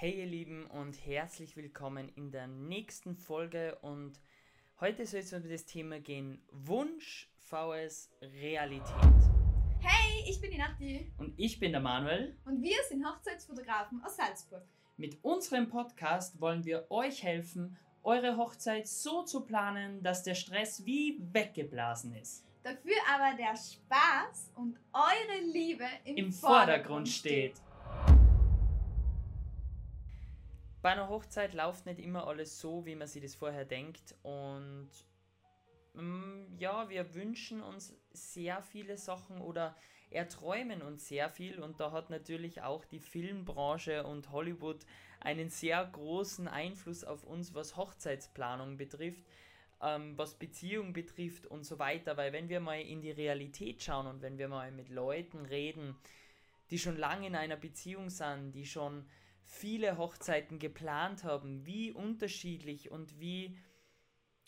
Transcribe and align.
Hey 0.00 0.20
ihr 0.20 0.26
Lieben 0.26 0.64
und 0.66 0.92
herzlich 1.04 1.56
willkommen 1.56 2.08
in 2.14 2.30
der 2.30 2.46
nächsten 2.46 3.16
Folge 3.16 3.76
und 3.82 4.20
heute 4.78 5.04
soll 5.04 5.18
es 5.18 5.32
um 5.32 5.42
das 5.48 5.66
Thema 5.66 5.98
gehen 5.98 6.40
Wunsch 6.52 7.28
vs 7.42 8.08
Realität. 8.22 8.94
Hey, 9.80 10.24
ich 10.28 10.40
bin 10.40 10.52
die 10.52 10.58
Nati 10.58 11.12
Und 11.18 11.34
ich 11.36 11.58
bin 11.58 11.72
der 11.72 11.80
Manuel. 11.80 12.38
und 12.44 12.62
wir 12.62 12.76
sind 12.88 13.04
Hochzeitsfotografen 13.04 14.00
aus 14.04 14.14
Salzburg. 14.14 14.62
Mit 14.98 15.18
unserem 15.24 15.68
Podcast 15.68 16.40
wollen 16.40 16.64
wir 16.64 16.88
euch 16.92 17.24
helfen, 17.24 17.76
eure 18.04 18.36
Hochzeit 18.36 18.86
so 18.86 19.24
zu 19.24 19.44
planen, 19.44 20.00
dass 20.04 20.22
der 20.22 20.36
Stress 20.36 20.86
wie 20.86 21.18
weggeblasen 21.32 22.14
ist. 22.14 22.44
Dafür 22.62 22.94
aber 23.12 23.36
der 23.36 23.56
Spaß 23.56 24.52
und 24.54 24.78
eure 24.92 25.52
Liebe 25.52 25.86
im, 26.04 26.16
Im 26.18 26.32
Vordergrund 26.32 27.08
steht. 27.08 27.54
Bei 30.80 30.90
einer 30.90 31.08
Hochzeit 31.08 31.54
läuft 31.54 31.86
nicht 31.86 31.98
immer 31.98 32.28
alles 32.28 32.60
so, 32.60 32.86
wie 32.86 32.94
man 32.94 33.08
sich 33.08 33.22
das 33.22 33.34
vorher 33.34 33.64
denkt. 33.64 34.14
Und 34.22 34.90
mm, 35.94 36.56
ja, 36.56 36.88
wir 36.88 37.14
wünschen 37.14 37.62
uns 37.62 37.94
sehr 38.12 38.62
viele 38.62 38.96
Sachen 38.96 39.40
oder 39.40 39.74
erträumen 40.10 40.82
uns 40.82 41.08
sehr 41.08 41.28
viel. 41.30 41.60
Und 41.60 41.80
da 41.80 41.90
hat 41.90 42.10
natürlich 42.10 42.62
auch 42.62 42.84
die 42.84 43.00
Filmbranche 43.00 44.04
und 44.04 44.30
Hollywood 44.30 44.86
einen 45.20 45.48
sehr 45.48 45.84
großen 45.84 46.46
Einfluss 46.46 47.02
auf 47.02 47.24
uns, 47.24 47.54
was 47.54 47.76
Hochzeitsplanung 47.76 48.76
betrifft, 48.76 49.24
ähm, 49.82 50.16
was 50.16 50.38
Beziehung 50.38 50.92
betrifft 50.92 51.46
und 51.46 51.64
so 51.64 51.80
weiter. 51.80 52.16
Weil 52.16 52.32
wenn 52.32 52.48
wir 52.48 52.60
mal 52.60 52.80
in 52.80 53.00
die 53.00 53.10
Realität 53.10 53.82
schauen 53.82 54.06
und 54.06 54.22
wenn 54.22 54.38
wir 54.38 54.46
mal 54.46 54.70
mit 54.70 54.90
Leuten 54.90 55.44
reden, 55.44 55.96
die 56.70 56.78
schon 56.78 56.96
lange 56.96 57.26
in 57.26 57.34
einer 57.34 57.56
Beziehung 57.56 58.10
sind, 58.10 58.52
die 58.52 58.66
schon 58.66 59.06
viele 59.44 59.98
Hochzeiten 59.98 60.58
geplant 60.58 61.24
haben, 61.24 61.66
wie 61.66 61.92
unterschiedlich 61.92 62.90
und 62.90 63.18
wie 63.20 63.58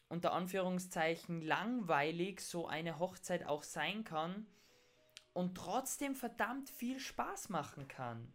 unter 0.09 0.33
Anführungszeichen 0.33 1.41
langweilig 1.41 2.41
so 2.41 2.67
eine 2.67 2.99
Hochzeit 2.99 3.47
auch 3.47 3.63
sein 3.63 4.05
kann 4.05 4.47
und 5.33 5.57
trotzdem 5.57 6.17
verdammt 6.17 6.69
viel 6.69 6.99
Spaß 6.99 7.49
machen 7.49 7.89
kann. 7.89 8.33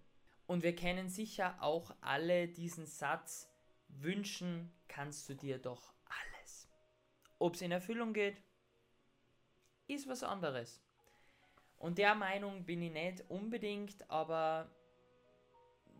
Und 0.47 0.63
wir 0.63 0.75
kennen 0.75 1.09
sicher 1.09 1.57
auch 1.61 1.93
alle 2.01 2.47
diesen 2.47 2.85
Satz, 2.85 3.49
wünschen 3.87 4.71
kannst 4.87 5.27
du 5.29 5.33
dir 5.33 5.57
doch 5.57 5.93
alles. 6.05 6.69
Ob 7.39 7.55
es 7.55 7.61
in 7.61 7.71
Erfüllung 7.71 8.13
geht, 8.13 8.41
ist 9.87 10.07
was 10.07 10.23
anderes. 10.23 10.81
Und 11.77 11.97
der 11.97 12.15
Meinung 12.15 12.65
bin 12.65 12.81
ich 12.81 12.91
nicht 12.91 13.29
unbedingt, 13.29 14.09
aber 14.09 14.71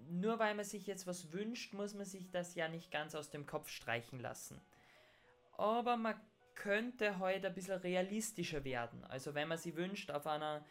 nur 0.09 0.39
weil 0.39 0.55
man 0.55 0.65
sich 0.65 0.87
jetzt 0.87 1.07
was 1.07 1.31
wünscht, 1.31 1.73
muss 1.73 1.93
man 1.93 2.05
sich 2.05 2.29
das 2.31 2.55
ja 2.55 2.67
nicht 2.67 2.91
ganz 2.91 3.15
aus 3.15 3.29
dem 3.29 3.45
Kopf 3.45 3.69
streichen 3.69 4.19
lassen. 4.19 4.61
Aber 5.57 5.97
man 5.97 6.19
könnte 6.55 7.19
heute 7.19 7.47
ein 7.47 7.53
bisschen 7.53 7.79
realistischer 7.79 8.63
werden. 8.63 9.03
Also 9.05 9.35
wenn 9.35 9.47
man 9.47 9.57
sich 9.57 9.75
wünscht, 9.75 10.11
auf 10.11 10.27
einer 10.27 10.65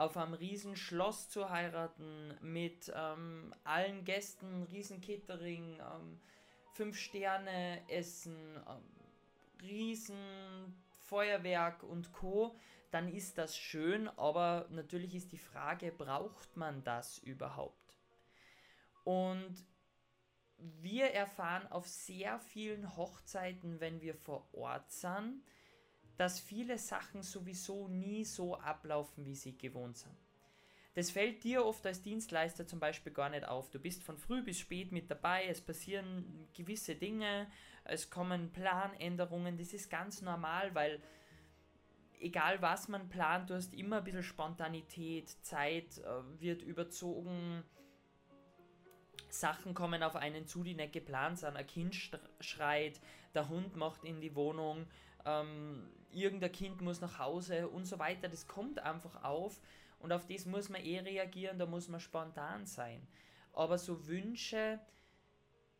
auf 0.00 0.16
einem 0.16 0.32
riesen 0.32 0.76
Schloss 0.76 1.28
zu 1.28 1.50
heiraten, 1.50 2.34
mit 2.40 2.90
ähm, 2.94 3.52
allen 3.64 4.04
Gästen, 4.04 4.62
riesen 4.64 5.02
Catering, 5.02 5.78
ähm, 5.78 6.18
fünf 6.72 6.96
Sterne 6.96 7.82
essen, 7.88 8.34
ähm, 8.66 9.62
riesen 9.62 10.74
Feuerwerk 11.04 11.82
und 11.82 12.12
Co., 12.12 12.56
dann 12.90 13.08
ist 13.08 13.36
das 13.36 13.56
schön, 13.56 14.08
aber 14.16 14.66
natürlich 14.70 15.14
ist 15.14 15.32
die 15.32 15.38
Frage, 15.38 15.92
braucht 15.92 16.56
man 16.56 16.82
das 16.82 17.18
überhaupt? 17.18 17.79
Und 19.04 19.54
wir 20.58 21.06
erfahren 21.06 21.66
auf 21.68 21.86
sehr 21.86 22.38
vielen 22.38 22.96
Hochzeiten, 22.96 23.80
wenn 23.80 24.00
wir 24.00 24.14
vor 24.14 24.48
Ort 24.52 24.90
sind, 24.90 25.42
dass 26.16 26.38
viele 26.38 26.76
Sachen 26.76 27.22
sowieso 27.22 27.88
nie 27.88 28.24
so 28.24 28.56
ablaufen, 28.56 29.24
wie 29.24 29.34
sie 29.34 29.56
gewohnt 29.56 29.96
sind. 29.96 30.16
Das 30.94 31.10
fällt 31.10 31.44
dir 31.44 31.64
oft 31.64 31.86
als 31.86 32.02
Dienstleister 32.02 32.66
zum 32.66 32.80
Beispiel 32.80 33.12
gar 33.12 33.30
nicht 33.30 33.46
auf. 33.46 33.70
Du 33.70 33.78
bist 33.78 34.02
von 34.02 34.18
früh 34.18 34.42
bis 34.42 34.58
spät 34.58 34.92
mit 34.92 35.10
dabei, 35.10 35.46
es 35.46 35.60
passieren 35.60 36.48
gewisse 36.52 36.96
Dinge, 36.96 37.46
es 37.84 38.10
kommen 38.10 38.52
Planänderungen, 38.52 39.56
das 39.56 39.72
ist 39.72 39.88
ganz 39.88 40.20
normal, 40.20 40.74
weil 40.74 41.00
egal 42.18 42.60
was 42.60 42.88
man 42.88 43.08
plant, 43.08 43.50
du 43.50 43.54
hast 43.54 43.72
immer 43.72 43.98
ein 43.98 44.04
bisschen 44.04 44.22
Spontanität, 44.22 45.28
Zeit 45.42 45.98
äh, 45.98 46.40
wird 46.40 46.62
überzogen, 46.62 47.64
Sachen 49.30 49.74
kommen 49.74 50.02
auf 50.02 50.16
einen 50.16 50.46
zu, 50.46 50.62
die 50.62 50.74
nicht 50.74 50.92
geplant 50.92 51.38
sind. 51.38 51.56
Ein 51.56 51.66
Kind 51.66 51.96
schreit, 52.40 53.00
der 53.34 53.48
Hund 53.48 53.76
macht 53.76 54.04
in 54.04 54.20
die 54.20 54.34
Wohnung, 54.34 54.86
ähm, 55.24 55.88
irgendein 56.12 56.52
Kind 56.52 56.80
muss 56.80 57.00
nach 57.00 57.18
Hause 57.18 57.68
und 57.68 57.84
so 57.84 57.98
weiter. 57.98 58.28
Das 58.28 58.46
kommt 58.46 58.80
einfach 58.80 59.22
auf 59.22 59.60
und 59.98 60.12
auf 60.12 60.26
das 60.26 60.46
muss 60.46 60.68
man 60.68 60.84
eh 60.84 61.00
reagieren, 61.00 61.58
da 61.58 61.66
muss 61.66 61.88
man 61.88 62.00
spontan 62.00 62.66
sein. 62.66 63.06
Aber 63.52 63.78
so 63.78 64.06
Wünsche 64.06 64.80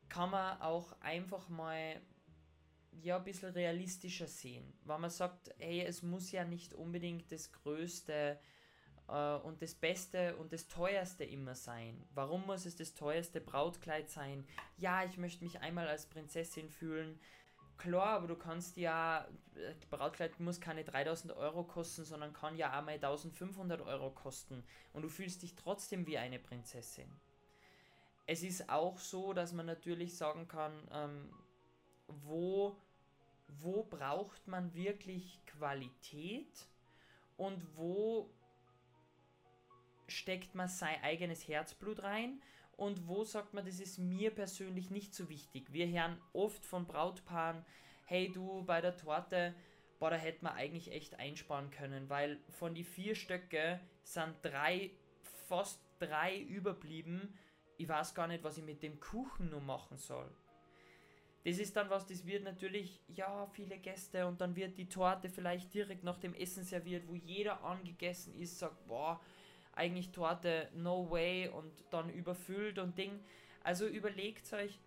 kann 0.08 0.30
man 0.30 0.60
auch 0.60 0.94
einfach 1.00 1.48
mal 1.48 2.00
ja, 3.02 3.16
ein 3.16 3.24
bisschen 3.24 3.52
realistischer 3.52 4.26
sehen. 4.26 4.72
Wenn 4.84 5.00
man 5.00 5.10
sagt, 5.10 5.54
hey, 5.58 5.82
es 5.82 6.02
muss 6.02 6.32
ja 6.32 6.44
nicht 6.44 6.74
unbedingt 6.74 7.30
das 7.32 7.52
Größte 7.52 8.38
äh, 9.10 9.36
und 9.46 9.62
das 9.62 9.74
Beste 9.74 10.36
und 10.36 10.52
das 10.52 10.68
Teuerste 10.68 11.24
immer 11.24 11.54
sein. 11.54 12.06
Warum 12.14 12.46
muss 12.46 12.66
es 12.66 12.76
das 12.76 12.94
teuerste 12.94 13.40
Brautkleid 13.40 14.08
sein? 14.08 14.46
Ja, 14.78 15.04
ich 15.04 15.18
möchte 15.18 15.44
mich 15.44 15.60
einmal 15.60 15.88
als 15.88 16.06
Prinzessin 16.06 16.70
fühlen. 16.70 17.18
Klar, 17.78 18.08
aber 18.08 18.28
du 18.28 18.36
kannst 18.36 18.76
ja, 18.76 19.26
Brautkleid 19.88 20.38
muss 20.38 20.60
keine 20.60 20.84
3000 20.84 21.32
Euro 21.32 21.64
kosten, 21.64 22.04
sondern 22.04 22.34
kann 22.34 22.56
ja 22.56 22.78
auch 22.78 22.84
mal 22.84 22.94
1500 22.94 23.80
Euro 23.80 24.10
kosten 24.10 24.62
und 24.92 25.02
du 25.02 25.08
fühlst 25.08 25.42
dich 25.42 25.54
trotzdem 25.54 26.06
wie 26.06 26.18
eine 26.18 26.38
Prinzessin. 26.38 27.10
Es 28.26 28.42
ist 28.42 28.68
auch 28.68 28.98
so, 28.98 29.32
dass 29.32 29.54
man 29.54 29.64
natürlich 29.64 30.16
sagen 30.16 30.46
kann, 30.46 30.72
ähm, 30.92 31.30
wo, 32.06 32.76
wo 33.48 33.82
braucht 33.84 34.46
man 34.46 34.74
wirklich 34.74 35.40
Qualität 35.46 36.68
und 37.38 37.76
wo 37.76 38.30
steckt 40.10 40.54
man 40.54 40.68
sein 40.68 41.02
eigenes 41.02 41.46
Herzblut 41.46 42.02
rein 42.02 42.40
und 42.76 43.06
wo 43.08 43.24
sagt 43.24 43.52
man, 43.54 43.64
das 43.64 43.78
ist 43.78 43.98
mir 43.98 44.30
persönlich 44.30 44.90
nicht 44.90 45.14
so 45.14 45.28
wichtig. 45.28 45.72
Wir 45.72 45.86
hören 45.86 46.18
oft 46.32 46.64
von 46.64 46.86
Brautpaaren, 46.86 47.64
hey 48.06 48.30
du, 48.32 48.64
bei 48.64 48.80
der 48.80 48.96
Torte, 48.96 49.54
boah, 49.98 50.10
da 50.10 50.16
hätte 50.16 50.44
man 50.44 50.54
eigentlich 50.54 50.90
echt 50.90 51.18
einsparen 51.18 51.70
können, 51.70 52.08
weil 52.08 52.40
von 52.48 52.74
die 52.74 52.84
vier 52.84 53.14
Stöcke 53.14 53.80
sind 54.02 54.34
drei, 54.42 54.90
fast 55.48 55.80
drei 55.98 56.38
überblieben. 56.38 57.34
Ich 57.76 57.88
weiß 57.88 58.14
gar 58.14 58.26
nicht, 58.26 58.42
was 58.42 58.58
ich 58.58 58.64
mit 58.64 58.82
dem 58.82 58.98
Kuchen 58.98 59.50
nur 59.50 59.60
machen 59.60 59.96
soll. 59.96 60.30
Das 61.44 61.58
ist 61.58 61.76
dann 61.76 61.88
was, 61.88 62.06
das 62.06 62.26
wird 62.26 62.44
natürlich, 62.44 63.00
ja, 63.08 63.46
viele 63.46 63.78
Gäste 63.78 64.26
und 64.26 64.40
dann 64.40 64.56
wird 64.56 64.76
die 64.76 64.88
Torte 64.88 65.30
vielleicht 65.30 65.72
direkt 65.72 66.04
nach 66.04 66.18
dem 66.18 66.34
Essen 66.34 66.64
serviert, 66.64 67.08
wo 67.08 67.14
jeder 67.14 67.62
angegessen 67.64 68.34
ist, 68.34 68.58
sagt, 68.58 68.86
boah, 68.86 69.20
eigentlich 69.72 70.10
Torte, 70.10 70.68
no 70.74 71.10
way 71.10 71.48
und 71.48 71.72
dann 71.90 72.10
überfüllt 72.10 72.78
und 72.78 72.98
Ding. 72.98 73.20
Also 73.62 73.86
überlegt 73.86 74.52
euch, 74.52 74.80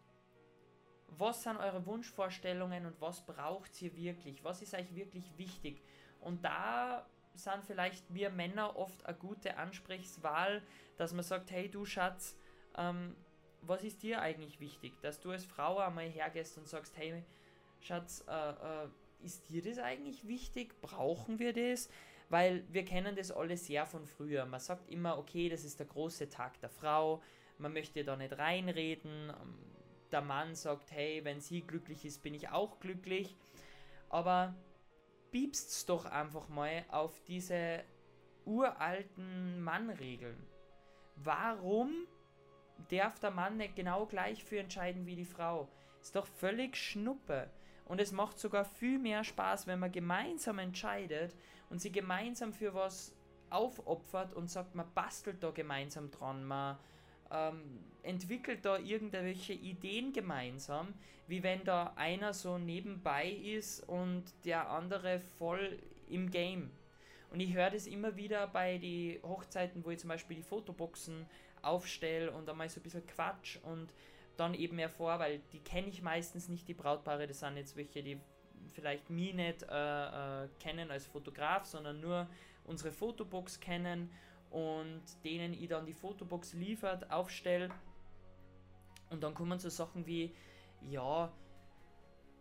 was 1.07 1.43
sind 1.43 1.57
eure 1.57 1.85
Wunschvorstellungen 1.85 2.85
und 2.85 2.99
was 2.99 3.25
braucht 3.25 3.81
ihr 3.81 3.95
wirklich? 3.95 4.43
Was 4.43 4.61
ist 4.61 4.73
euch 4.73 4.95
wirklich 4.95 5.37
wichtig? 5.37 5.81
Und 6.19 6.43
da 6.43 7.05
sind 7.35 7.63
vielleicht 7.65 8.13
wir 8.13 8.29
Männer 8.29 8.75
oft 8.75 9.05
eine 9.05 9.17
gute 9.17 9.57
Ansprechwahl, 9.57 10.61
dass 10.97 11.13
man 11.13 11.23
sagt, 11.23 11.51
hey 11.51 11.69
du 11.69 11.85
Schatz, 11.85 12.37
ähm, 12.77 13.15
was 13.61 13.83
ist 13.83 14.03
dir 14.03 14.21
eigentlich 14.21 14.59
wichtig? 14.59 14.93
Dass 15.01 15.19
du 15.19 15.31
als 15.31 15.45
Frau 15.45 15.77
einmal 15.79 16.09
hergehst 16.09 16.57
und 16.57 16.67
sagst, 16.67 16.97
hey 16.97 17.23
Schatz, 17.79 18.23
äh, 18.27 18.83
äh, 18.83 18.87
ist 19.23 19.49
dir 19.49 19.61
das 19.61 19.79
eigentlich 19.79 20.27
wichtig? 20.27 20.79
Brauchen 20.81 21.39
wir 21.39 21.53
das? 21.53 21.89
Weil 22.33 22.63
wir 22.73 22.83
kennen 22.83 23.15
das 23.15 23.31
alle 23.31 23.55
sehr 23.55 23.85
von 23.85 24.07
früher. 24.07 24.47
Man 24.47 24.59
sagt 24.59 24.89
immer, 24.89 25.19
okay, 25.19 25.49
das 25.49 25.63
ist 25.63 25.79
der 25.79 25.85
große 25.85 26.29
Tag 26.29 26.59
der 26.61 26.69
Frau, 26.69 27.21
man 27.59 27.73
möchte 27.73 28.03
da 28.03 28.15
nicht 28.15 28.35
reinreden. 28.35 29.29
Ähm, 29.29 29.59
der 30.11 30.21
Mann 30.21 30.55
sagt, 30.55 30.91
hey, 30.91 31.23
wenn 31.23 31.39
sie 31.39 31.61
glücklich 31.61 32.05
ist, 32.05 32.23
bin 32.23 32.33
ich 32.33 32.49
auch 32.49 32.79
glücklich. 32.79 33.37
Aber 34.09 34.55
piepst's 35.29 35.85
doch 35.85 36.05
einfach 36.05 36.49
mal 36.49 36.83
auf 36.89 37.21
diese 37.27 37.83
uralten 38.45 39.61
Mannregeln. 39.61 40.47
Warum 41.17 42.07
darf 42.89 43.19
der 43.19 43.29
Mann 43.29 43.57
nicht 43.57 43.75
genau 43.75 44.07
gleich 44.07 44.43
für 44.43 44.57
entscheiden 44.57 45.05
wie 45.05 45.15
die 45.15 45.23
Frau? 45.23 45.69
Ist 46.01 46.15
doch 46.15 46.25
völlig 46.25 46.77
Schnuppe. 46.77 47.51
Und 47.85 47.99
es 47.99 48.11
macht 48.11 48.39
sogar 48.39 48.65
viel 48.65 48.99
mehr 48.99 49.23
Spaß, 49.23 49.67
wenn 49.67 49.79
man 49.79 49.91
gemeinsam 49.91 50.59
entscheidet 50.59 51.35
und 51.69 51.81
sie 51.81 51.91
gemeinsam 51.91 52.53
für 52.53 52.73
was 52.73 53.13
aufopfert 53.49 54.33
und 54.33 54.49
sagt, 54.49 54.75
man 54.75 54.91
bastelt 54.93 55.43
da 55.43 55.51
gemeinsam 55.51 56.09
dran, 56.09 56.43
man 56.43 56.77
ähm, 57.31 57.79
entwickelt 58.03 58.65
da 58.65 58.77
irgendwelche 58.77 59.53
Ideen 59.53 60.13
gemeinsam, 60.13 60.93
wie 61.27 61.43
wenn 61.43 61.63
da 61.63 61.93
einer 61.95 62.33
so 62.33 62.57
nebenbei 62.57 63.29
ist 63.29 63.87
und 63.87 64.23
der 64.45 64.69
andere 64.69 65.19
voll 65.37 65.79
im 66.09 66.31
Game. 66.31 66.71
Und 67.31 67.39
ich 67.39 67.53
höre 67.53 67.71
das 67.71 67.87
immer 67.87 68.15
wieder 68.15 68.45
bei 68.47 68.77
den 68.77 69.21
Hochzeiten, 69.23 69.83
wo 69.83 69.89
ich 69.89 69.99
zum 69.99 70.09
Beispiel 70.09 70.37
die 70.37 70.43
Fotoboxen 70.43 71.25
aufstelle 71.63 72.31
und 72.31 72.47
einmal 72.49 72.69
so 72.69 72.79
ein 72.79 72.83
bisschen 72.83 73.07
Quatsch 73.07 73.57
und 73.63 73.91
dann 74.37 74.53
eben 74.53 74.77
hervor, 74.77 75.19
weil 75.19 75.39
die 75.51 75.59
kenne 75.59 75.87
ich 75.87 76.01
meistens 76.01 76.49
nicht, 76.49 76.67
die 76.67 76.73
Brautpaare, 76.73 77.27
das 77.27 77.39
sind 77.39 77.57
jetzt 77.57 77.75
welche, 77.75 78.03
die 78.03 78.19
vielleicht 78.71 79.09
mich 79.09 79.33
nicht 79.33 79.63
äh, 79.63 80.43
äh, 80.43 80.47
kennen 80.59 80.91
als 80.91 81.05
Fotograf, 81.05 81.65
sondern 81.65 81.99
nur 81.99 82.27
unsere 82.65 82.91
Fotobox 82.91 83.59
kennen 83.59 84.09
und 84.49 85.01
denen 85.23 85.53
ich 85.53 85.67
dann 85.67 85.85
die 85.85 85.93
Fotobox 85.93 86.53
liefert, 86.53 87.11
aufstelle. 87.11 87.69
Und 89.09 89.21
dann 89.23 89.33
kommen 89.33 89.59
so 89.59 89.69
Sachen 89.69 90.05
wie, 90.05 90.33
ja, 90.81 91.31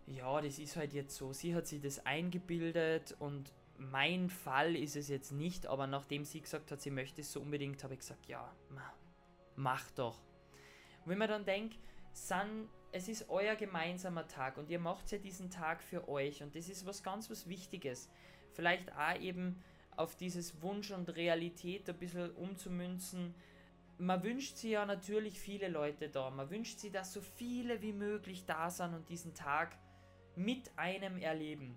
ja, 0.06 0.40
das 0.40 0.58
ist 0.58 0.76
halt 0.76 0.92
jetzt 0.92 1.16
so, 1.16 1.32
sie 1.32 1.54
hat 1.54 1.66
sich 1.66 1.80
das 1.80 2.04
eingebildet 2.04 3.16
und 3.18 3.52
mein 3.78 4.28
Fall 4.30 4.76
ist 4.76 4.96
es 4.96 5.08
jetzt 5.08 5.32
nicht, 5.32 5.66
aber 5.66 5.86
nachdem 5.86 6.24
sie 6.24 6.40
gesagt 6.40 6.70
hat, 6.70 6.80
sie 6.80 6.90
möchte 6.90 7.20
es 7.20 7.32
so 7.32 7.40
unbedingt, 7.40 7.82
habe 7.82 7.94
ich 7.94 8.00
gesagt, 8.00 8.26
ja, 8.26 8.54
mach 9.56 9.90
doch. 9.92 10.18
Und 11.04 11.10
wenn 11.10 11.18
man 11.18 11.28
dann 11.28 11.44
denkt, 11.44 11.78
San, 12.12 12.68
es 12.92 13.08
ist 13.08 13.28
euer 13.30 13.56
gemeinsamer 13.56 14.28
Tag 14.28 14.58
und 14.58 14.68
ihr 14.68 14.78
macht 14.78 15.10
ja 15.10 15.18
diesen 15.18 15.50
Tag 15.50 15.82
für 15.82 16.08
euch 16.08 16.42
und 16.42 16.54
das 16.54 16.68
ist 16.68 16.86
was 16.86 17.02
ganz 17.02 17.30
was 17.30 17.48
Wichtiges. 17.48 18.10
Vielleicht 18.52 18.92
auch 18.92 19.18
eben 19.18 19.62
auf 19.96 20.14
dieses 20.14 20.60
Wunsch 20.62 20.90
und 20.90 21.08
Realität 21.16 21.88
ein 21.88 21.98
bisschen 21.98 22.30
umzumünzen. 22.32 23.34
Man 23.98 24.22
wünscht 24.22 24.56
sich 24.56 24.72
ja 24.72 24.84
natürlich 24.84 25.38
viele 25.40 25.68
Leute 25.68 26.08
da. 26.08 26.30
Man 26.30 26.50
wünscht 26.50 26.78
sich, 26.78 26.92
dass 26.92 27.12
so 27.12 27.20
viele 27.20 27.82
wie 27.82 27.92
möglich 27.92 28.44
da 28.46 28.70
sind 28.70 28.94
und 28.94 29.08
diesen 29.08 29.34
Tag 29.34 29.76
mit 30.36 30.70
einem 30.76 31.18
erleben. 31.18 31.76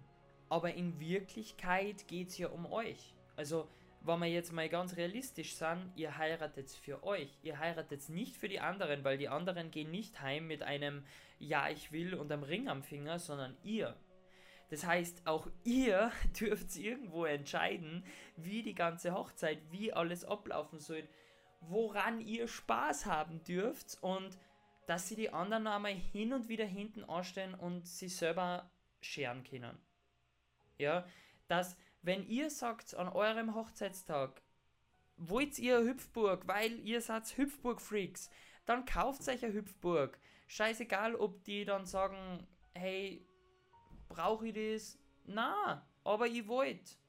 Aber 0.49 0.73
in 0.73 0.99
Wirklichkeit 0.99 2.07
geht 2.07 2.29
es 2.29 2.37
ja 2.37 2.49
um 2.49 2.65
euch. 2.65 3.13
Also, 3.35 3.67
wenn 4.07 4.19
wir 4.19 4.27
jetzt 4.27 4.53
mal 4.53 4.69
ganz 4.69 4.97
realistisch 4.97 5.55
sind, 5.55 5.91
ihr 5.95 6.17
heiratet 6.17 6.71
für 6.71 7.03
euch. 7.03 7.29
Ihr 7.41 7.59
heiratet 7.59 8.09
nicht 8.09 8.37
für 8.37 8.49
die 8.49 8.59
anderen, 8.59 9.03
weil 9.03 9.17
die 9.17 9.29
anderen 9.29 9.71
gehen 9.71 9.91
nicht 9.91 10.21
heim 10.21 10.47
mit 10.47 10.63
einem 10.63 11.03
Ja, 11.39 11.69
ich 11.69 11.91
will 11.91 12.13
und 12.13 12.31
einem 12.31 12.43
Ring 12.43 12.67
am 12.67 12.83
Finger, 12.83 13.19
sondern 13.19 13.57
ihr. 13.63 13.95
Das 14.69 14.85
heißt, 14.85 15.27
auch 15.27 15.47
ihr 15.63 16.11
dürft 16.39 16.75
irgendwo 16.75 17.25
entscheiden, 17.25 18.03
wie 18.35 18.63
die 18.63 18.75
ganze 18.75 19.13
Hochzeit, 19.13 19.59
wie 19.71 19.93
alles 19.93 20.25
ablaufen 20.25 20.79
soll, 20.79 21.07
woran 21.61 22.19
ihr 22.19 22.47
Spaß 22.47 23.05
haben 23.05 23.43
dürft 23.43 23.97
und 24.01 24.37
dass 24.87 25.07
sie 25.07 25.15
die 25.15 25.31
anderen 25.31 25.67
einmal 25.67 25.93
hin 25.93 26.33
und 26.33 26.47
wieder 26.47 26.65
hinten 26.65 27.03
anstellen 27.03 27.55
und 27.55 27.87
sie 27.87 28.09
selber 28.09 28.69
scheren 29.01 29.43
können. 29.43 29.77
Ja, 30.77 31.07
dass 31.47 31.77
wenn 32.05 32.27
ihr 32.27 32.51
sagt 32.51 32.93
an 32.95 33.07
eurem 33.07 33.55
Hochzeitstag, 33.55 34.41
wollt 35.17 35.57
ihr 35.57 35.79
Hüpfburg, 35.79 36.47
weil 36.47 36.79
ihr 36.79 37.01
seid 37.01 37.25
Hüpfburg-Freaks, 37.35 38.29
dann 38.65 38.85
kauft 38.85 39.27
euch 39.27 39.43
eine 39.43 39.53
Hüpfburg. 39.53 40.19
Scheißegal, 40.47 41.15
ob 41.15 41.43
die 41.45 41.65
dann 41.65 41.85
sagen, 41.87 42.45
hey, 42.73 43.27
brauche 44.07 44.47
ich 44.47 44.53
das? 44.53 44.99
Na, 45.25 45.87
aber 46.03 46.27
ich 46.27 46.47
wollt. 46.47 46.99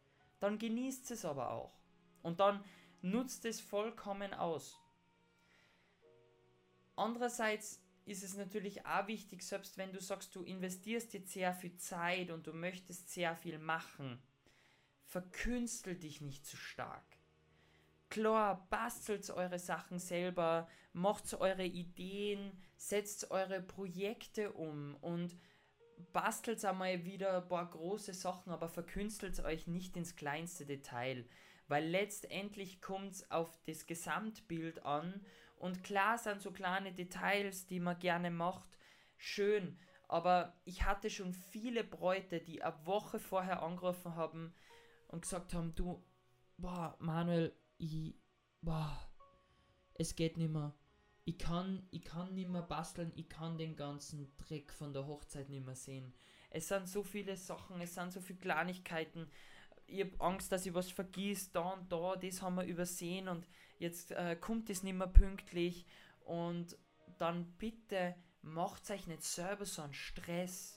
Dann 0.41 0.59
genießt 0.59 1.11
es 1.11 1.27
aber 1.27 1.51
auch. 1.51 1.79
Und 2.23 2.41
dann 2.41 2.65
nutzt 3.03 3.45
es 3.45 3.61
vollkommen 3.61 4.33
aus. 4.33 4.81
Andererseits 6.95 7.83
ist 8.07 8.25
es 8.25 8.37
natürlich 8.37 8.87
auch 8.87 9.07
wichtig, 9.09 9.43
selbst 9.43 9.77
wenn 9.77 9.93
du 9.93 10.01
sagst, 10.01 10.35
du 10.35 10.43
investierst 10.43 11.13
jetzt 11.13 11.33
sehr 11.33 11.53
viel 11.53 11.77
Zeit 11.77 12.31
und 12.31 12.47
du 12.47 12.55
möchtest 12.55 13.11
sehr 13.11 13.37
viel 13.37 13.59
machen, 13.59 14.23
verkünstel 15.17 15.95
dich 15.95 16.21
nicht 16.21 16.45
zu 16.45 16.59
stark. 16.59 17.07
Klar, 18.11 18.67
bastelt 18.69 19.31
eure 19.31 19.59
Sachen 19.59 19.99
selber, 19.99 20.69
macht 20.93 21.33
eure 21.33 21.65
Ideen, 21.65 22.53
setzt 22.77 23.31
eure 23.31 23.63
Projekte 23.63 24.53
um 24.53 24.95
und 24.97 25.35
bastelt 26.13 26.63
einmal 26.67 27.07
wieder 27.07 27.39
ein 27.39 27.49
paar 27.49 27.71
große 27.71 28.13
Sachen, 28.13 28.53
aber 28.53 28.69
verkünstelt 28.69 29.41
euch 29.41 29.67
nicht 29.67 29.97
ins 29.97 30.17
kleinste 30.17 30.67
Detail, 30.67 31.25
weil 31.67 31.87
letztendlich 31.87 32.83
kommt 32.83 33.13
es 33.13 33.31
auf 33.31 33.59
das 33.65 33.87
Gesamtbild 33.87 34.85
an 34.85 35.25
und 35.57 35.83
klar 35.83 36.19
sind 36.19 36.43
so 36.43 36.53
kleine 36.53 36.93
Details, 36.93 37.67
die 37.67 37.81
man 37.81 37.99
gerne 37.99 38.31
macht, 38.31 38.69
schön, 39.17 39.79
aber 40.09 40.61
ich 40.67 40.85
hatte 40.85 41.09
schon 41.09 41.33
viele 41.33 41.85
Bräute, 41.85 42.39
die 42.39 42.63
eine 42.63 42.85
Woche 42.85 43.19
vorher 43.19 43.63
angerufen 43.63 44.15
haben 44.15 44.55
und 45.09 45.23
gesagt 45.23 45.55
haben, 45.55 45.75
du, 45.75 46.03
boah, 46.57 46.97
Manuel, 46.99 47.55
ich, 47.79 48.15
boah, 48.63 48.97
es 49.95 50.15
geht 50.15 50.37
nicht 50.37 50.53
mehr 50.53 50.75
ich 51.27 51.39
kann, 51.39 51.83
ich 51.91 52.05
kann 52.05 52.35
nicht 52.35 52.49
mehr 52.49 52.63
basteln, 52.63 53.13
ich 53.17 53.29
kann 53.29 53.59
den 53.59 53.75
ganzen 53.75 54.33
Dreck 54.39 54.73
von 54.73 54.93
der 54.93 55.09
Hochzeit 55.09 55.49
nicht 55.51 55.67
mehr 55.67 55.75
sehen. 55.75 56.15
Es 56.51 56.69
sind 56.69 56.89
so 56.89 57.03
viele 57.03 57.37
Sachen, 57.37 57.81
es 57.81 57.95
sind 57.95 58.13
so 58.13 58.21
viele 58.21 58.39
Kleinigkeiten. 58.39 59.29
Ich 59.89 60.05
habe 60.05 60.21
Angst, 60.21 60.53
dass 60.53 60.67
ich 60.67 60.75
was 60.75 60.89
vergieße, 60.89 61.51
da 61.53 61.71
und 61.71 61.91
da, 61.91 62.15
das 62.15 62.43
haben 62.43 62.55
wir 62.55 62.65
übersehen 62.65 63.27
und 63.27 63.49
jetzt 63.81 64.13
äh, 64.13 64.37
kommt 64.37 64.71
es 64.71 64.85
nicht 64.85 64.95
mehr 64.95 65.09
pünktlich. 65.09 65.85
Und 66.21 66.79
dann 67.19 67.53
bitte 67.59 68.15
macht 68.43 68.89
euch 68.93 69.09
nicht 69.09 69.25
selber 69.25 69.67
so 69.67 69.83
einen 69.83 69.95
Stress. 69.95 70.76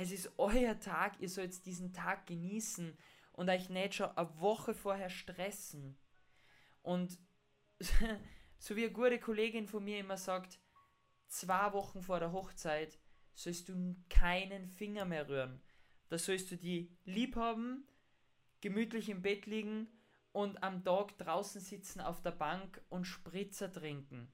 Es 0.00 0.12
ist 0.12 0.30
euer 0.38 0.78
Tag, 0.78 1.20
ihr 1.20 1.28
sollt 1.28 1.66
diesen 1.66 1.92
Tag 1.92 2.26
genießen 2.26 2.96
und 3.32 3.50
euch 3.50 3.68
nicht 3.68 3.94
schon 3.94 4.16
eine 4.16 4.40
Woche 4.40 4.72
vorher 4.72 5.10
stressen. 5.10 5.98
Und 6.82 7.18
So 8.58 8.74
wie 8.74 8.84
eine 8.84 8.92
gute 8.92 9.20
Kollegin 9.20 9.68
von 9.68 9.84
mir 9.84 9.98
immer 9.98 10.16
sagt, 10.16 10.58
zwei 11.28 11.72
Wochen 11.72 12.02
vor 12.02 12.18
der 12.18 12.32
Hochzeit 12.32 12.98
sollst 13.34 13.68
du 13.68 13.96
keinen 14.10 14.68
Finger 14.68 15.04
mehr 15.04 15.28
rühren. 15.28 15.62
Da 16.08 16.18
sollst 16.18 16.50
du 16.50 16.56
die 16.56 16.96
lieb 17.04 17.36
haben, 17.36 17.86
gemütlich 18.60 19.08
im 19.08 19.22
Bett 19.22 19.46
liegen 19.46 19.86
und 20.32 20.62
am 20.62 20.82
Tag 20.82 21.16
draußen 21.18 21.60
sitzen 21.60 22.00
auf 22.00 22.20
der 22.20 22.32
Bank 22.32 22.82
und 22.88 23.04
Spritzer 23.04 23.72
trinken. 23.72 24.32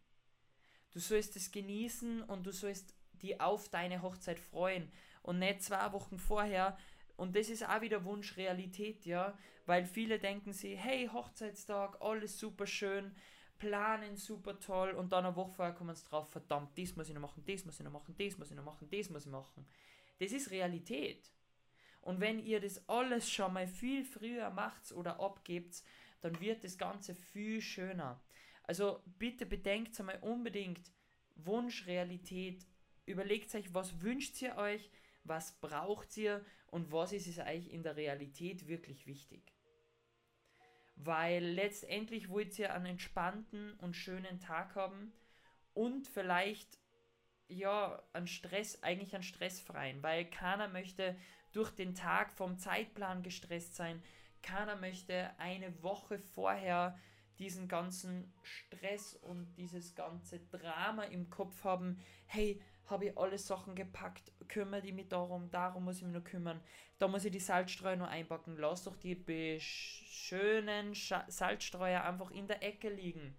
Du 0.91 1.01
sollst 1.01 1.37
es 1.37 1.51
genießen 1.51 2.23
und 2.23 2.45
du 2.47 2.53
sollst 2.53 2.95
die 3.21 3.41
auf 3.41 3.69
deine 3.69 4.01
Hochzeit 4.01 4.41
freuen 4.41 4.91
und 5.25 5.41
nicht 5.41 5.63
zwei 5.63 5.93
Wochen 5.93 6.19
vorher. 6.19 6.79
Und 7.17 7.35
das 7.35 7.49
ist 7.49 7.69
auch 7.69 7.81
wieder 7.81 8.05
Wunschrealität, 8.05 9.07
ja, 9.07 9.37
weil 9.67 9.85
viele 9.85 10.19
denken 10.19 10.53
sich, 10.53 10.79
hey, 10.79 11.09
Hochzeitstag, 11.13 12.01
alles 12.01 12.39
super 12.39 12.67
schön, 12.67 13.15
planen 13.59 14.17
super 14.17 14.59
toll 14.61 14.91
und 14.91 15.13
dann 15.13 15.25
eine 15.25 15.37
Woche 15.37 15.53
vorher 15.53 15.75
kommen 15.75 15.95
sie 15.95 16.05
drauf, 16.05 16.29
verdammt, 16.31 16.77
das 16.77 16.97
muss 16.97 17.09
ich 17.09 17.15
noch 17.15 17.23
machen, 17.23 17.45
das 17.47 17.65
muss 17.65 17.79
ich 17.79 17.85
noch 17.85 17.93
machen, 17.93 18.15
das 18.19 18.37
muss 18.37 18.51
ich 18.51 18.57
noch 18.57 18.65
machen, 18.65 18.89
das 18.91 19.11
muss 19.11 19.27
ich 19.27 19.33
machen. 19.33 19.67
Das 20.19 20.33
ist 20.33 20.51
Realität. 20.51 21.31
Und 22.01 22.21
wenn 22.21 22.39
ihr 22.39 22.61
das 22.61 22.87
alles 22.89 23.31
schon 23.31 23.55
mal 23.55 23.67
viel 23.67 24.05
früher 24.05 24.51
macht 24.51 24.93
oder 24.93 25.21
abgebt, 25.21 25.83
dann 26.21 26.39
wird 26.41 26.65
das 26.65 26.77
Ganze 26.77 27.15
viel 27.15 27.63
schöner. 27.63 28.21
Also 28.65 29.01
bitte 29.19 29.47
bedenkt 29.47 29.99
einmal 30.01 30.19
unbedingt 30.21 30.93
Wunsch, 31.37 31.87
Realität. 31.87 32.67
Überlegt 33.07 33.55
euch, 33.55 33.73
was 33.73 34.01
wünscht 34.03 34.41
ihr 34.43 34.57
euch, 34.57 34.91
was 35.25 35.53
braucht 35.61 36.17
ihr 36.17 36.45
und 36.69 36.93
was 36.93 37.13
ist 37.13 37.27
es 37.27 37.39
euch 37.39 37.69
in 37.69 37.83
der 37.83 37.97
Realität 37.97 38.69
wirklich 38.69 39.07
wichtig? 39.07 39.53
Weil 40.97 41.45
letztendlich 41.45 42.29
wollt 42.29 42.59
ihr 42.59 42.73
einen 42.73 42.87
entspannten 42.87 43.75
und 43.79 43.95
schönen 43.95 44.39
Tag 44.39 44.77
haben 44.77 45.13
und 45.73 46.07
vielleicht 46.07 46.79
ja 47.49 48.03
einen 48.13 48.29
Stress, 48.29 48.83
eigentlich 48.83 49.15
einen 49.15 49.25
stressfreien, 49.25 50.03
weil 50.03 50.25
keiner 50.25 50.69
möchte 50.69 51.17
durch 51.53 51.71
den 51.71 51.95
Tag 51.95 52.33
vom 52.33 52.59
Zeitplan 52.59 53.23
gestresst 53.23 53.75
sein, 53.77 54.03
keiner 54.43 54.77
möchte 54.77 55.31
eine 55.39 55.83
Woche 55.83 56.19
vorher 56.19 56.99
diesen 57.38 57.69
ganzen 57.69 58.32
Stress 58.43 59.17
und 59.17 59.55
dieses 59.56 59.94
ganze 59.94 60.41
Drama 60.50 61.05
im 61.05 61.31
Kopf 61.31 61.64
haben, 61.64 61.98
hey, 62.26 62.60
habe 62.86 63.06
ich 63.06 63.19
alle 63.19 63.38
Sachen 63.38 63.74
gepackt, 63.74 64.32
kümmere 64.48 64.86
ich 64.86 64.93
mich 64.93 65.08
darum, 65.08 65.50
darum 65.50 65.84
muss 65.84 65.98
ich 65.98 66.05
mich 66.05 66.14
noch 66.14 66.24
kümmern, 66.24 66.60
da 66.98 67.08
muss 67.08 67.24
ich 67.24 67.32
die 67.32 67.41
Salzstreuer 67.41 67.96
noch 67.96 68.08
einpacken, 68.08 68.56
lass 68.58 68.84
doch 68.84 68.96
die 68.96 69.17
schönen 69.60 70.94
Salzstreuer 70.94 72.05
einfach 72.05 72.31
in 72.31 72.46
der 72.46 72.62
Ecke 72.62 72.91
liegen. 72.91 73.34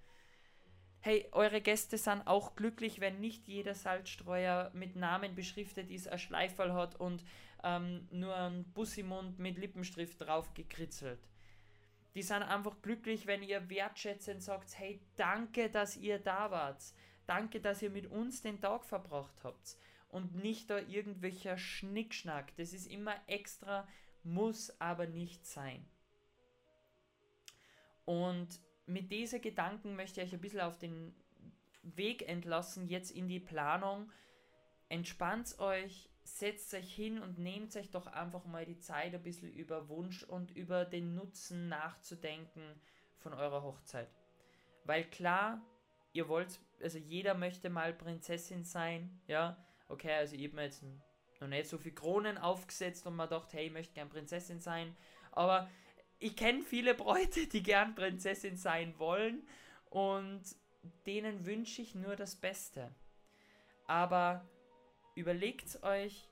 Hey, 1.00 1.28
eure 1.34 1.62
Gäste 1.62 2.00
sind 2.00 2.26
auch 2.26 2.56
glücklich, 2.56 3.00
wenn 3.00 3.20
nicht 3.20 3.48
jeder 3.48 3.76
Salzstreuer 3.76 4.72
mit 4.74 4.96
Namen 4.96 5.36
beschriftet 5.36 5.92
ist, 5.92 6.08
ein 6.08 6.18
Schleiferl 6.18 6.74
hat 6.74 7.00
und 7.00 7.24
ähm, 7.64 8.08
nur 8.12 8.36
ein 8.36 8.64
Bussimund 8.74 9.38
mit 9.38 9.60
Lippenstift 9.60 10.20
drauf 10.20 10.52
gekritzelt. 10.56 11.20
Die 12.16 12.24
sind 12.24 12.44
einfach 12.44 12.82
glücklich, 12.82 13.28
wenn 13.28 13.44
ihr 13.44 13.70
wertschätzend 13.70 14.42
sagt, 14.42 14.80
hey, 14.80 15.02
danke, 15.18 15.70
dass 15.70 15.98
ihr 15.98 16.18
da 16.18 16.50
wart. 16.50 16.82
Danke, 17.28 17.60
dass 17.60 17.82
ihr 17.82 17.90
mit 17.90 18.08
uns 18.08 18.42
den 18.42 18.62
Tag 18.62 18.86
verbracht 18.86 19.44
habt. 19.44 19.78
Und 20.10 20.36
nicht 20.36 20.70
da 20.70 20.80
irgendwelcher 20.80 21.58
Schnickschnack. 21.58 22.56
Das 22.56 22.72
ist 22.72 22.88
immer 22.88 23.16
extra, 23.28 23.86
muss 24.24 24.80
aber 24.80 25.08
nicht 25.08 25.46
sein. 25.46 25.86
Und 28.06 28.62
mit 28.86 29.12
diesen 29.12 29.42
Gedanken 29.42 29.96
möchte 29.96 30.22
ich 30.22 30.28
euch 30.28 30.34
ein 30.34 30.42
bisschen 30.42 30.62
auf 30.62 30.78
den 30.78 31.14
Weg 31.82 32.28
entlassen, 32.30 32.88
jetzt 32.88 33.12
in 33.12 33.28
die 33.28 33.40
Planung. 33.40 34.12
Entspannt 34.88 35.60
euch, 35.60 36.10
setzt 36.26 36.74
euch 36.74 36.94
hin 36.94 37.22
und 37.22 37.38
nehmt 37.38 37.76
euch 37.76 37.92
doch 37.92 38.08
einfach 38.08 38.46
mal 38.46 38.66
die 38.66 38.80
Zeit, 38.80 39.14
ein 39.14 39.22
bisschen 39.22 39.54
über 39.54 39.88
Wunsch 39.90 40.24
und 40.24 40.52
über 40.52 40.84
den 40.84 41.14
Nutzen 41.14 41.70
nachzudenken 41.70 42.64
von 43.20 43.34
eurer 43.34 43.62
Hochzeit. 43.62 44.10
Weil 44.84 45.04
klar, 45.06 45.62
ihr 46.14 46.28
wollt, 46.28 46.60
also 46.82 46.98
jeder 46.98 47.36
möchte 47.36 47.70
mal 47.70 47.94
Prinzessin 47.94 48.66
sein, 48.66 49.22
ja. 49.28 49.64
Okay, 49.88 50.14
also 50.14 50.36
ich 50.36 50.44
habe 50.46 50.56
mir 50.56 50.64
jetzt 50.64 50.84
noch 51.40 51.48
nicht 51.48 51.70
so 51.70 51.78
viele 51.78 51.94
Kronen 51.94 52.40
aufgesetzt 52.40 53.06
und 53.06 53.16
man 53.16 53.30
dachte, 53.30 53.58
hey, 53.58 53.68
ich 53.68 53.74
möchte 53.74 53.94
gern 53.94 54.10
Prinzessin 54.10 54.60
sein. 54.60 54.98
Aber 55.32 55.70
ich 56.18 56.36
kenne 56.36 56.64
viele 56.64 56.96
Bräute, 56.96 57.46
die 57.48 57.62
gern 57.62 57.94
Prinzessin 57.94 58.58
sein 58.58 58.98
wollen 58.98 59.48
und 59.92 60.44
denen 61.06 61.46
wünsche 61.46 61.84
ich 61.84 61.94
nur 61.94 62.16
das 62.16 62.36
Beste. 62.36 62.96
Aber 63.86 64.50
überlegt 65.16 65.82
euch, 65.84 66.28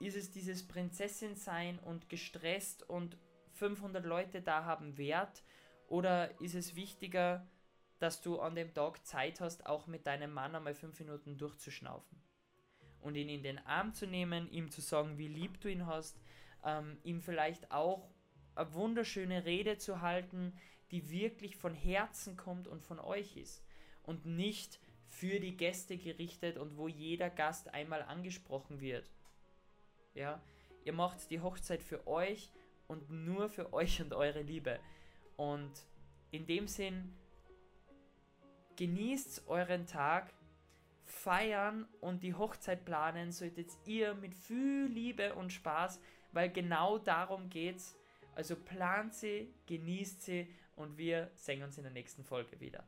ist 0.00 0.16
es 0.16 0.30
dieses 0.30 0.66
Prinzessin 0.66 1.36
sein 1.36 1.78
und 1.78 2.08
gestresst 2.08 2.88
und 2.88 3.16
500 3.54 4.04
Leute 4.04 4.42
da 4.42 4.64
haben 4.64 4.96
wert? 4.96 5.42
Oder 5.88 6.40
ist 6.40 6.54
es 6.54 6.76
wichtiger, 6.76 7.46
dass 7.98 8.20
du 8.20 8.40
an 8.40 8.54
dem 8.54 8.72
Tag 8.74 9.04
Zeit 9.06 9.40
hast, 9.40 9.66
auch 9.66 9.86
mit 9.86 10.06
deinem 10.06 10.32
Mann 10.32 10.54
einmal 10.54 10.74
fünf 10.74 10.98
Minuten 11.00 11.36
durchzuschnaufen? 11.36 12.22
Und 13.00 13.14
ihn 13.14 13.28
in 13.28 13.42
den 13.42 13.58
Arm 13.58 13.94
zu 13.94 14.06
nehmen, 14.06 14.50
ihm 14.50 14.70
zu 14.70 14.80
sagen, 14.80 15.18
wie 15.18 15.28
lieb 15.28 15.60
du 15.60 15.68
ihn 15.68 15.86
hast, 15.86 16.20
ähm, 16.64 16.98
ihm 17.04 17.20
vielleicht 17.20 17.70
auch 17.70 18.10
eine 18.54 18.72
wunderschöne 18.74 19.44
Rede 19.44 19.78
zu 19.78 20.00
halten, 20.00 20.52
die 20.90 21.10
wirklich 21.10 21.56
von 21.56 21.74
Herzen 21.74 22.36
kommt 22.36 22.66
und 22.66 22.82
von 22.82 22.98
euch 22.98 23.36
ist. 23.36 23.64
Und 24.02 24.26
nicht 24.26 24.80
für 25.08 25.40
die 25.40 25.56
Gäste 25.56 25.96
gerichtet 25.96 26.56
und 26.56 26.76
wo 26.76 26.88
jeder 26.88 27.30
Gast 27.30 27.72
einmal 27.74 28.02
angesprochen 28.02 28.80
wird. 28.80 29.10
Ja, 30.14 30.40
ihr 30.84 30.92
macht 30.92 31.30
die 31.30 31.40
Hochzeit 31.40 31.82
für 31.82 32.06
euch 32.06 32.50
und 32.86 33.10
nur 33.10 33.48
für 33.48 33.72
euch 33.72 34.00
und 34.00 34.14
eure 34.14 34.42
Liebe. 34.42 34.80
Und 35.36 35.72
in 36.30 36.46
dem 36.46 36.68
Sinn 36.68 37.14
genießt 38.76 39.48
euren 39.48 39.86
Tag, 39.86 40.32
feiern 41.04 41.88
und 42.00 42.22
die 42.22 42.34
Hochzeit 42.34 42.84
planen 42.84 43.32
solltet 43.32 43.70
ihr 43.86 44.14
mit 44.14 44.34
viel 44.34 44.86
Liebe 44.86 45.34
und 45.34 45.52
Spaß, 45.52 46.00
weil 46.32 46.50
genau 46.50 46.98
darum 46.98 47.48
geht's 47.48 47.96
also 48.38 48.54
plant 48.54 49.14
sie, 49.14 49.52
genießt 49.66 50.22
sie 50.22 50.46
und 50.76 50.96
wir 50.96 51.28
sehen 51.34 51.64
uns 51.64 51.76
in 51.76 51.82
der 51.82 51.92
nächsten 51.92 52.22
Folge 52.22 52.60
wieder. 52.60 52.84